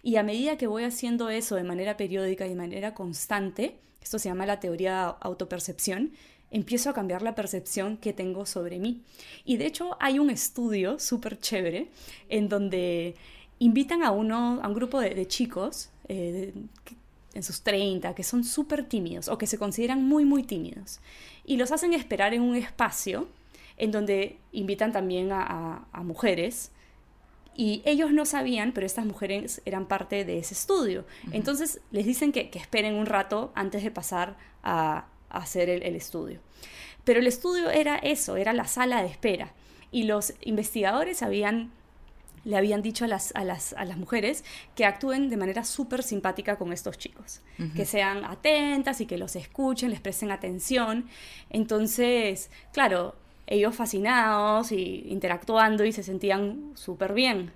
[0.02, 4.18] Y a medida que voy haciendo eso de manera periódica y de manera constante, esto
[4.18, 6.12] se llama la teoría de autopercepción,
[6.50, 9.02] empiezo a cambiar la percepción que tengo sobre mí.
[9.44, 11.88] Y de hecho hay un estudio súper chévere
[12.28, 13.14] en donde
[13.58, 16.52] invitan a uno, a un grupo de, chicos eh,
[17.34, 21.00] en sus 30, que son súper tímidos o que se consideran muy, muy tímidos.
[21.44, 23.28] Y los hacen esperar en un espacio
[23.76, 26.70] en donde invitan también a, mujeres.
[27.56, 31.04] Y ellos no sabían, pero estas mujeres eran parte de ese estudio.
[31.32, 36.40] Entonces les dicen que, esperen un rato antes de pasar a, hacer el, el estudio.
[37.04, 39.52] Pero el estudio era eso, era la sala de espera.
[39.90, 41.70] Y los investigadores habían
[42.44, 46.02] le habían dicho a las, a las, a las mujeres que actúen de manera súper
[46.02, 47.40] simpática con estos chicos,
[47.74, 51.07] que sean atentas y que los escuchen, les presten atención.
[51.50, 57.52] Entonces, claro, ellos fascinados y interactuando y se sentían súper bien.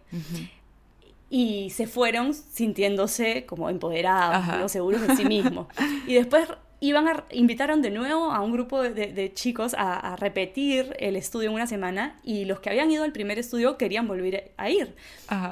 [1.30, 5.66] Y se fueron sintiéndose como empoderados, seguros de sí mismos.
[6.06, 6.48] y después
[6.80, 11.54] iban a, invitaron de nuevo a un grupo de, chicos a, repetir el estudio en
[11.54, 14.94] una semana y los que habían ido al primer estudio querían volver a ir.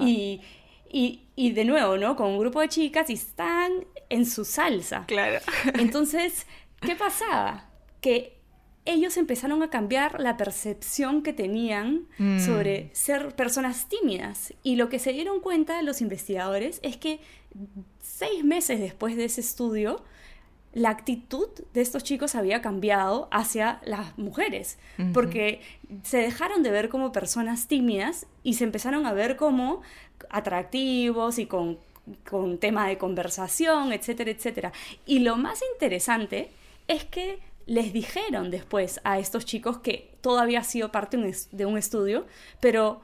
[0.01, 0.43] Y,
[0.91, 2.17] y, de nuevo, ¿no?
[2.17, 5.05] Con un grupo de chicas y están en su salsa.
[5.07, 5.41] Claro.
[5.75, 6.47] Entonces,
[6.81, 7.69] ¿qué pasaba?
[8.01, 8.37] Que
[8.87, 12.39] ellos empezaron a cambiar la percepción que tenían mm.
[12.39, 14.55] sobre ser personas tímidas.
[14.63, 17.21] Y lo que se dieron cuenta los investigadores es que
[18.01, 20.05] seis meses después de ese estudio,
[20.77, 24.79] la actitud de estos chicos había cambiado hacia las mujeres,
[25.15, 25.63] porque
[26.03, 29.81] se dejaron de ver como personas tímidas y se empezaron a ver como
[30.29, 31.79] atractivos y con,
[32.29, 34.73] con tema de conversación, etcétera, etcétera.
[35.07, 36.51] Y lo más interesante
[36.89, 41.17] es que les dijeron después a estos chicos que todo había sido parte
[41.53, 42.27] de un estudio,
[42.61, 43.01] pero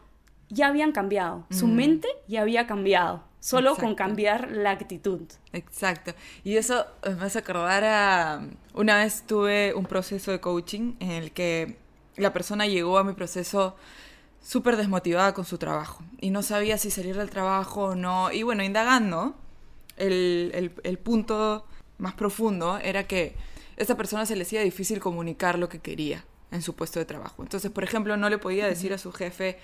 [0.50, 1.74] ya habían cambiado, su mm.
[1.74, 5.22] mente ya había cambiado solo con cambiar la actitud.
[5.52, 6.14] Exacto.
[6.44, 8.48] Y eso me hace acordar a...
[8.72, 11.76] Una vez tuve un proceso de coaching en el que
[12.16, 13.74] la persona llegó a mi proceso
[14.40, 18.30] súper desmotivada con su trabajo y no sabía si salir del trabajo o no.
[18.30, 19.34] Y bueno, indagando,
[19.96, 21.66] el, el punto
[21.98, 23.34] más profundo era que
[23.76, 27.06] a esa persona se le hacía difícil comunicar lo que quería en su puesto de
[27.06, 27.42] trabajo.
[27.42, 29.58] Entonces, por ejemplo, no le podía decir a su jefe,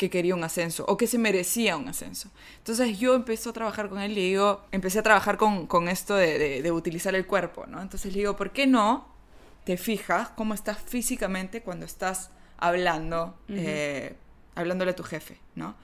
[0.00, 2.30] que quería un ascenso o que se merecía un ascenso.
[2.56, 6.14] Entonces yo empecé a trabajar con él y digo, empecé a trabajar con, con esto
[6.14, 7.82] de, de, utilizar el cuerpo, ¿no?
[7.82, 9.06] Entonces le digo, ¿por qué no
[9.64, 14.14] te fijas cómo estás físicamente cuando estás hablando, eh,
[14.54, 15.74] hablándole a tu jefe, ¿no?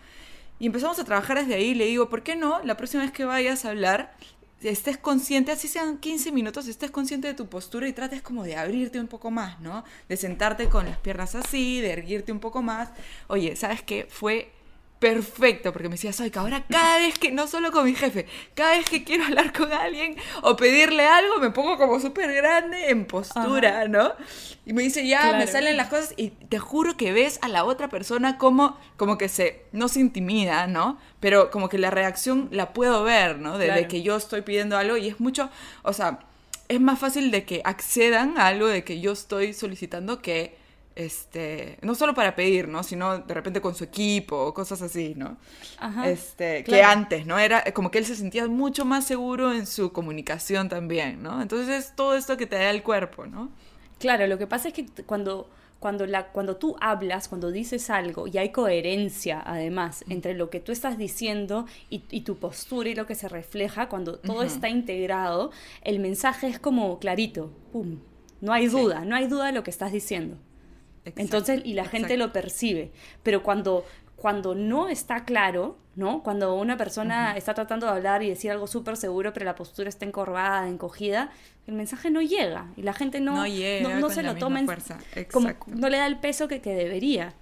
[0.59, 1.74] Y empezamos a trabajar desde ahí.
[1.74, 2.62] Le digo, ¿por qué no?
[2.64, 4.16] La próxima vez que vayas a hablar,
[4.62, 8.57] estés consciente, así sean 15 minutos, estés consciente de tu postura y trates como de
[8.57, 9.85] abrirte un poco más, ¿no?
[10.09, 12.90] De sentarte con las piernas así, de erguirte un poco más.
[13.29, 14.07] Oye, ¿sabes qué?
[14.09, 14.51] Fue
[14.98, 18.26] perfecto, porque me decía, soy que ahora cada vez que, no solo con mi jefe,
[18.54, 22.90] cada vez que quiero hablar con alguien o pedirle algo, me pongo como súper grande
[22.90, 24.12] en postura, ¿no?
[24.64, 27.64] Y me dice, ya, me salen las cosas y te juro que ves a la
[27.64, 30.98] otra persona como, como que se, no se intimida, ¿no?
[31.20, 33.59] Pero como que la reacción la puedo ver, ¿no?
[33.59, 35.50] De, que yo estoy pidiendo algo y es mucho,
[35.82, 36.20] o sea,
[36.68, 40.56] es más fácil de que accedan a algo de que yo estoy solicitando que
[40.96, 42.82] este, no solo para pedir, ¿no?
[42.82, 45.37] Sino de repente con su equipo o cosas así, ¿no?
[45.78, 47.38] Ajá, este, que antes, ¿no?
[47.38, 51.42] Era como que él se sentía mucho más seguro en su comunicación también, ¿no?
[51.42, 53.50] Entonces es todo esto que te da el cuerpo, ¿no?
[53.98, 58.26] Claro, lo que pasa es que cuando, cuando, la, cuando tú hablas, cuando dices algo
[58.26, 62.94] y hay coherencia además entre lo que tú estás diciendo y, y tu postura y
[62.94, 65.50] lo que se refleja, cuando todo está integrado,
[65.82, 68.00] el mensaje es como clarito, ¡pum!
[68.40, 68.68] No hay Sí.
[68.68, 70.37] duda, no hay duda de lo que estás diciendo.
[71.16, 72.90] Entonces, y la gente lo percibe.
[73.23, 73.85] Pero cuando,
[74.16, 76.23] cuando no está claro, ¿no?
[76.23, 79.88] Cuando una persona está tratando de hablar y decir algo súper seguro, pero la postura
[79.88, 81.31] está encorvada, encogida,
[81.66, 82.71] el mensaje no llega.
[82.77, 84.99] Y la gente no, No llega no, se lo toma en- fuerza.
[85.33, 87.35] como no le da el peso que, que debería.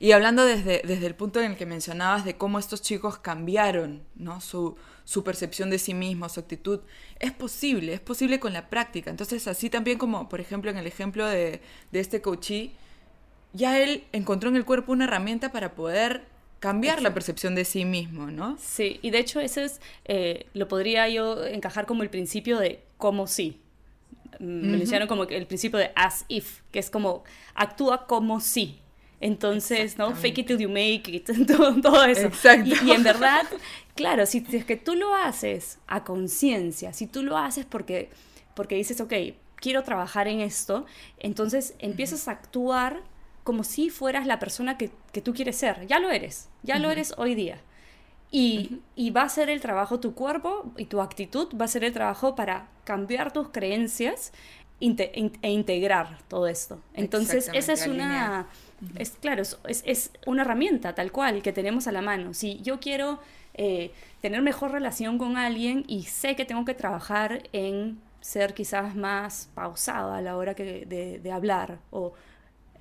[0.00, 4.04] Y hablando desde, desde el punto en el que mencionabas de cómo estos chicos cambiaron,
[4.14, 4.40] ¿no?
[4.40, 6.80] Su, su percepción de sí mismos, su actitud,
[7.18, 9.10] es posible, es posible con la práctica.
[9.10, 12.76] Entonces, así también como, por ejemplo, en el ejemplo de, de este coachí,
[13.58, 16.22] ya él encontró en el cuerpo una herramienta para poder
[16.60, 18.56] cambiar la percepción de sí mismo, ¿no?
[18.58, 22.82] Sí, y de hecho ese es, eh, lo podría yo encajar como el principio de
[22.96, 23.60] como si.
[24.38, 28.40] Mm, Me lo hicieron como el principio de as if, que es como actúa como
[28.40, 28.78] si.
[29.20, 30.14] Entonces, ¿no?
[30.14, 32.28] Fake it till you make it, todo, todo eso.
[32.28, 32.70] Exacto.
[32.84, 33.42] Y, y en verdad,
[33.96, 38.10] claro, si es que tú lo haces a conciencia, si tú lo haces porque,
[38.54, 39.12] porque dices, ok,
[39.56, 40.86] quiero trabajar en esto,
[41.18, 43.02] entonces empiezas a actuar
[43.48, 45.86] como si fueras la persona que, que tú quieres ser.
[45.86, 47.58] Ya lo eres, ya lo eres hoy día.
[48.30, 51.82] Y, y va a ser el trabajo tu cuerpo y tu actitud, va a ser
[51.82, 54.32] el trabajo para cambiar tus creencias
[54.80, 56.78] inte- e integrar todo esto.
[57.04, 58.46] Entonces, esa es una,
[58.98, 62.34] es claro, es, es- una herramienta tal cual que tenemos a la mano.
[62.34, 63.18] Si yo quiero
[63.54, 68.94] eh, tener mejor relación con alguien y sé que tengo que trabajar en ser quizás
[68.94, 72.12] más pausada a la hora que de, de hablar o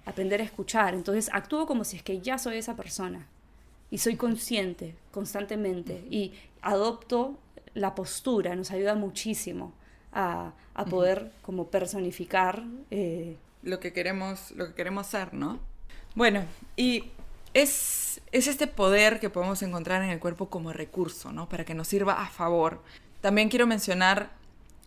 [0.08, 3.28] aprender a escuchar, entonces actúo como si es que ya soy esa persona
[3.91, 7.38] y soy consciente constantemente y adopto
[7.74, 9.74] la postura, nos ayuda muchísimo
[10.12, 12.63] a, a poder como personificar.
[12.89, 15.60] eh, lo que queremos, lo que queremos ser, ¿no?
[16.15, 17.12] Bueno, y
[17.54, 21.50] es, es este poder que podemos encontrar en el cuerpo como recurso, ¿no?
[21.50, 22.82] Para que nos sirva a favor.
[23.22, 24.32] También quiero mencionar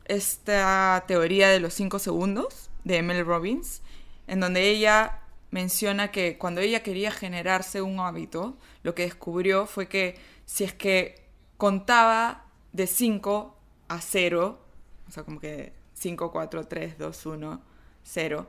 [0.07, 3.83] esta teoría de los cinco segundos de Emily Robbins,
[4.31, 5.19] en donde ella
[5.51, 10.73] menciona que cuando ella quería generarse un hábito, lo que descubrió fue que si es
[10.73, 14.65] que contaba de 5 a 0,
[15.09, 17.63] o sea, como que 5, 4, 3, 2, 1,
[18.05, 18.47] 0,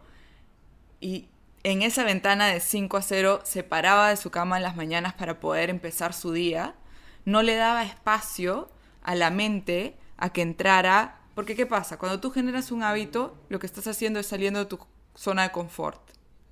[1.00, 1.30] y
[1.64, 5.16] en esa ventana de 5 a 0 se paraba de su cama en las mañanas
[5.16, 6.76] para poder empezar su día,
[7.26, 8.70] no le daba espacio
[9.02, 11.98] a la mente a que entrara, porque ¿qué pasa?
[11.98, 14.78] Cuando tú generas un hábito, lo que estás haciendo es saliendo de tu
[15.16, 16.02] zona de confort,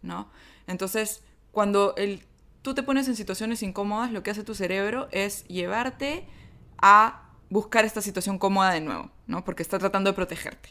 [0.01, 0.29] ¿no?
[0.67, 2.23] Entonces, cuando el,
[2.61, 6.25] tú te pones en situaciones incómodas, lo que hace tu cerebro es llevarte
[6.81, 9.43] a buscar esta situación cómoda de nuevo, ¿no?
[9.43, 10.69] Porque está tratando de protegerte.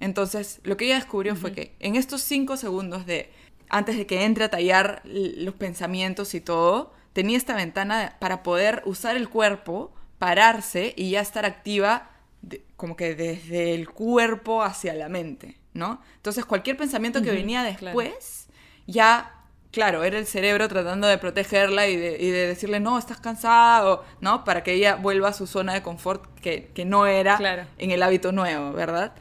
[0.00, 3.30] Entonces, lo que ella descubrió fue que en estos cinco segundos de
[3.70, 8.82] antes de que entre a tallar los pensamientos y todo, tenía esta ventana para poder
[8.84, 12.10] usar el cuerpo, pararse y ya estar activa
[12.42, 16.00] de- como que desde el cuerpo hacia la mente, ¿no?
[16.16, 17.96] Entonces, cualquier pensamiento que Ujú, venía claro.
[17.98, 18.48] después,
[18.86, 19.34] ya,
[19.72, 24.04] claro, era el cerebro tratando de protegerla y de, y de decirle, no, estás cansado,
[24.20, 24.44] ¿no?
[24.44, 27.66] Para que ella vuelva a su zona de confort que, que no era Claro.
[27.78, 29.12] en el hábito nuevo, ¿verdad?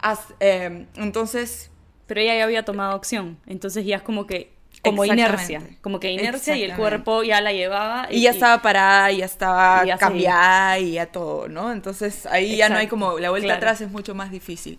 [0.00, 1.70] As- eh, entonces,
[2.06, 6.12] Pero ella ya había tomado acción, entonces ya es como que, como inercia, como que
[6.12, 8.08] inercia y el cuerpo ya la llevaba.
[8.10, 11.72] y ya estaba parada, y ya estaba y ya cambiada y ya todo, ¿no?
[11.72, 13.58] Entonces ahí ya no hay como, la vuelta claro.
[13.58, 14.78] atrás es mucho más difícil.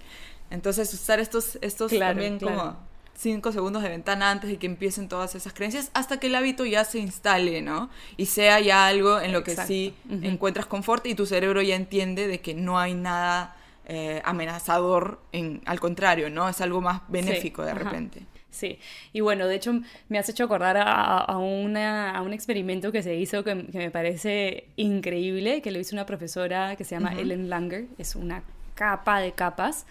[0.52, 2.58] Entonces usar estos, estos Claro, también claro.
[2.58, 2.78] como
[3.18, 6.66] cinco segundos de ventana antes de que empiecen todas esas creencias hasta que el hábito
[6.66, 7.90] ya se instale, ¿no?
[8.18, 9.70] Y sea ya algo en lo que Exacto.
[9.70, 13.56] sí encuentras confort y tu cerebro ya entiende de que no hay nada
[13.88, 16.50] eh, amenazador, en, al contrario, ¿no?
[16.50, 17.80] Es algo más benéfico de ajá.
[17.84, 18.24] repente.
[18.50, 18.80] Sí,
[19.12, 23.04] y bueno, de hecho me has hecho acordar a, a una, a un experimento que
[23.04, 27.12] se hizo que, que me parece increíble, que lo hizo una profesora que se llama
[27.12, 27.20] Ujú.
[27.22, 29.86] Ellen Langer, es una capa de capas,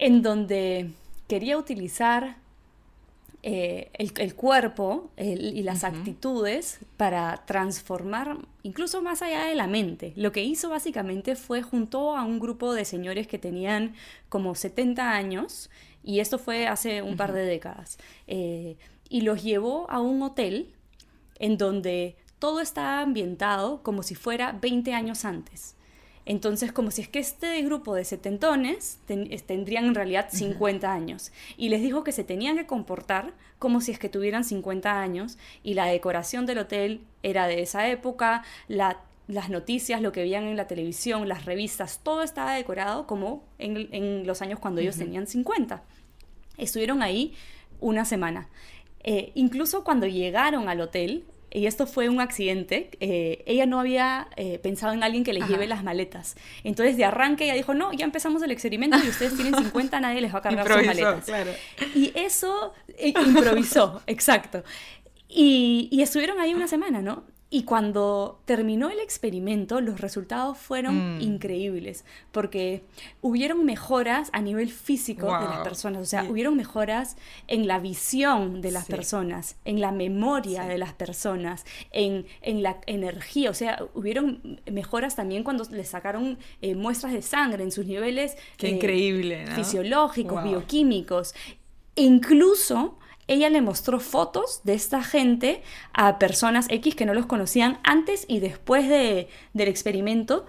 [0.00, 0.90] en donde
[1.28, 2.36] quería utilizar
[3.42, 9.66] eh, el, el cuerpo el- y las actitudes para transformar incluso más allá de la
[9.66, 10.12] mente.
[10.16, 13.94] Lo que hizo básicamente fue juntó a un grupo de señores que tenían
[14.28, 15.70] como 70 años,
[16.02, 18.76] y esto fue hace un par de décadas, eh,
[19.08, 20.72] y los llevó a un hotel
[21.38, 25.74] en donde todo estaba ambientado como si fuera 20 años antes.
[26.26, 28.98] Entonces, como si es que este grupo de setentones
[29.46, 31.32] tendrían en realidad 50 años.
[31.56, 35.38] Y les dijo que se tenían que comportar como si es que tuvieran 50 años.
[35.62, 40.56] Y la decoración del hotel era de esa época, las noticias, lo que veían en
[40.56, 45.82] la televisión, las revistas, todo estaba decorado como en, los años cuando ellos tenían 50.
[46.58, 47.34] Estuvieron ahí
[47.80, 48.48] una semana.
[49.02, 54.28] Eh, incluso cuando llegaron al hotel, y esto fue un accidente, eh, ella no había
[54.36, 56.36] eh, pensado en alguien que le lleve las maletas.
[56.62, 60.20] Entonces, de arranque, ella dijo, no, ya empezamos el experimento y ustedes tienen 50, nadie
[60.20, 61.30] les va a cargar sus maletas.
[61.94, 64.62] Y eso improvisó, exacto.
[65.28, 67.24] Y, y, estuvieron ahí una semana, ¿no?
[67.52, 71.20] Y cuando terminó el experimento, los resultados fueron mm.
[71.20, 72.84] increíbles, porque
[73.22, 77.16] hubieron mejoras a nivel físico de las personas, o sea, hubieron mejoras
[77.48, 82.80] en la visión de las personas, en la memoria de las personas, en, en, la
[82.86, 87.84] energía, o sea, hubieron mejoras también cuando les sacaron eh, muestras de sangre en sus
[87.84, 91.34] niveles Qué eh, increíble, fisiológicos, bioquímicos.
[91.96, 92.96] E incluso
[93.30, 95.62] ella le mostró fotos de esta gente
[95.92, 100.46] a personas X que no los conocían antes y después de, del experimento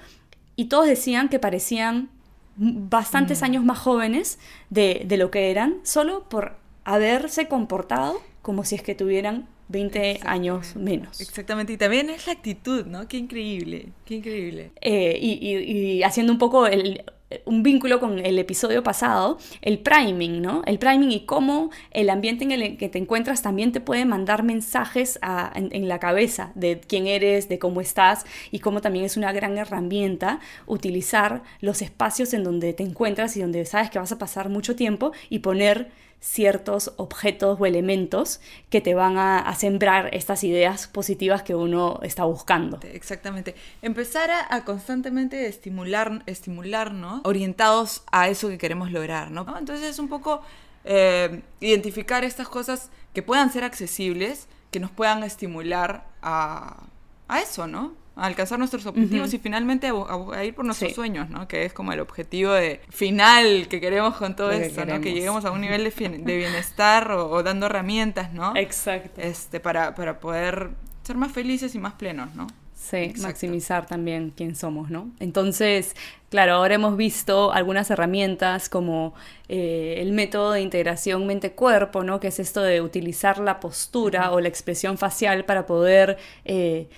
[0.56, 2.10] y todos decían que parecían
[2.58, 3.46] bastantes mm.
[3.46, 8.82] años más jóvenes de, de, lo que eran, solo por haberse comportado como si es
[8.82, 11.22] que tuvieran 20 años menos.
[11.22, 13.08] Exactamente, y también es la actitud, ¿no?
[13.08, 14.72] Qué increíble, qué increíble.
[14.82, 17.04] Eh, y, y, haciendo un poco el,
[17.46, 20.62] un vínculo con el episodio pasado, el priming, ¿no?
[20.66, 24.44] El priming y cómo el ambiente en el que te encuentras también te puede mandar
[24.44, 25.20] mensajes
[25.56, 29.58] en, la cabeza de quién eres, de cómo estás y cómo también es una gran
[29.58, 34.50] herramienta utilizar los espacios en donde te encuentras y donde sabes que vas a pasar
[34.50, 35.90] mucho tiempo y poner
[36.22, 42.24] ciertos objetos o elementos que te van a, sembrar estas ideas positivas que uno está
[42.24, 42.80] buscando.
[42.84, 43.56] Exactamente.
[43.82, 49.46] Empezar a, constantemente estimular, estimularnos orientados a eso que queremos lograr, ¿no?
[49.58, 50.42] Entonces es un poco
[50.86, 56.84] eh, identificar estas cosas que puedan ser accesibles, que nos puedan estimular a,
[57.28, 58.01] a eso, ¿no?
[58.16, 61.48] A alcanzar nuestros objetivos y finalmente a, ir por nuestros sueños, ¿no?
[61.48, 65.00] Que es como el objetivo de final que queremos con todo esto, ¿no?
[65.02, 68.56] Que lleguemos a un nivel de, bienestar o, dando herramientas, ¿no?
[68.56, 69.22] Exacto.
[69.22, 70.72] Este, para, para poder
[71.04, 72.48] ser más felices y más plenos, ¿no?
[72.82, 75.12] Sí, maximizar también quién somos, ¿no?
[75.20, 75.96] Entonces,
[76.30, 79.14] claro, ahora hemos visto algunas herramientas como
[79.50, 82.20] eh, el método de integración mente-cuerpo, ¿no?
[82.20, 86.90] Que es esto de utilizar la postura o la expresión facial para poder eh,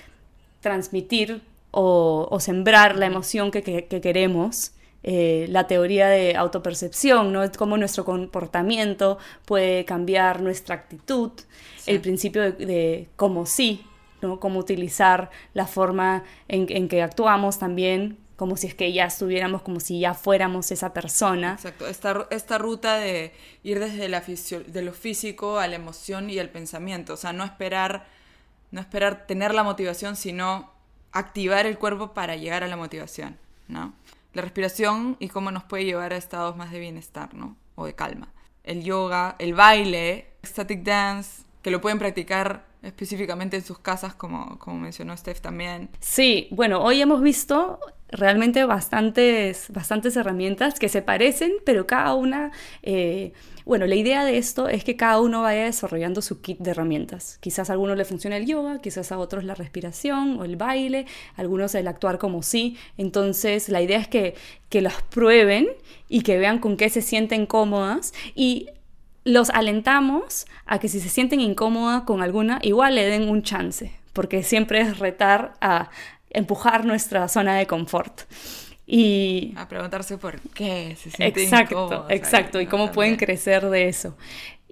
[0.64, 3.62] transmitir o, sembrar la emoción que,
[4.02, 4.72] queremos.
[5.06, 7.44] Eh, la teoría de autopercepción, ¿no?
[7.58, 11.32] Cómo nuestro comportamiento puede cambiar nuestra actitud,
[11.86, 13.86] el principio de, como sí,
[14.22, 14.40] ¿no?
[14.40, 19.82] Cómo utilizar la forma en, que actuamos también, como si es que ya estuviéramos, como
[19.82, 21.56] si ya fuéramos esa persona.
[21.56, 23.34] Exacto, esta, esta ruta de
[23.64, 27.44] ir desde la de lo físico a la emoción y al pensamiento, o sea, no
[27.44, 28.06] esperar
[28.74, 30.72] no esperar tener la motivación, sino
[31.12, 33.94] activar el cuerpo para llegar a la motivación, ¿no?
[34.34, 37.56] La respiración y cómo nos puede llevar a estados más de bienestar, ¿no?
[37.76, 38.30] O de calma.
[38.64, 44.58] El yoga, el baile, static dance, que lo pueden practicar específicamente en sus casas, como,
[44.58, 45.90] como mencionó Steph también.
[46.00, 52.52] Sí, bueno, hoy hemos visto realmente bastantes, bastantes herramientas que se parecen, pero cada una,
[52.82, 53.34] eh,
[53.66, 57.38] bueno, la idea de esto es que cada uno vaya desarrollando su kit de herramientas.
[57.42, 61.06] Quizás a algunos le funcione el yoga, quizás a otros la respiración o el baile,
[61.36, 62.78] algunos el actuar como sí.
[62.98, 64.36] Entonces, la idea es que,
[64.70, 65.68] que las prueben
[66.10, 68.70] y que vean con qué se sienten cómodas y
[69.24, 73.94] los alentamos a que si se sienten incómodas con alguna, igual le den un chance,
[74.12, 75.90] porque siempre es retar a,
[76.34, 78.22] empujar nuestra zona de confort.
[78.86, 84.16] Y a preguntarse por qué se Exacto, exacto, y cómo pueden crecer de eso.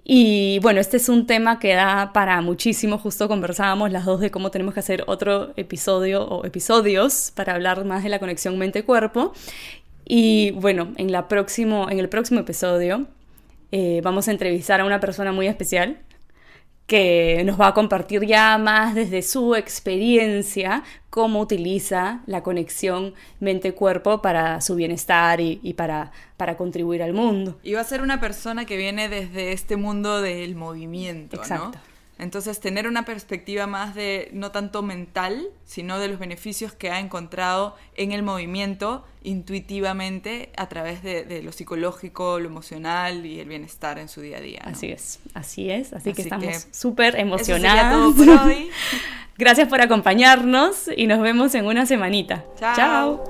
[0.04, 4.30] Y bueno, este es un tema que da para muchísimo, justo conversábamos las dos de
[4.30, 9.32] cómo tenemos que hacer otro episodio o episodios para hablar más de la conexión mente-cuerpo.
[10.04, 13.06] Y bueno, en, la próximo, en el próximo episodio
[13.70, 16.00] eh, vamos a entrevistar a una persona muy especial
[16.86, 24.22] que nos va a compartir ya más desde su experiencia cómo utiliza la conexión mente-cuerpo
[24.22, 27.58] para su bienestar y, para, para, contribuir al mundo.
[27.62, 31.78] Y va a ser una persona que viene desde este mundo del movimiento, Exacto.
[32.22, 37.00] Entonces, tener una perspectiva más de, no tanto mental, sino de los beneficios que ha
[37.00, 43.98] encontrado en el movimiento intuitivamente a través de, lo psicológico, lo emocional y el bienestar
[43.98, 44.62] en su día a día.
[44.64, 45.92] Así es, así es.
[45.92, 48.14] Así, que estamos súper emocionados.
[48.14, 48.70] Todo por hoy.
[49.38, 52.44] Gracias por acompañarnos y nos vemos en una semanita.
[52.58, 53.24] Chao.